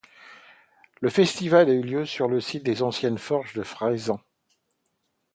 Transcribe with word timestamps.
Le 0.99 1.11
festival 1.11 1.69
a 1.69 1.73
lieu 1.75 2.07
sur 2.07 2.27
le 2.27 2.41
site 2.41 2.63
des 2.63 2.81
anciennes 2.81 3.19
forges 3.19 3.53
de 3.53 3.61
Fraisans. 3.61 4.19